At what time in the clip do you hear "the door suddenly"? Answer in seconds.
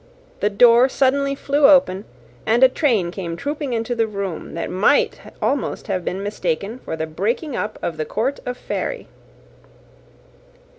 0.39-1.35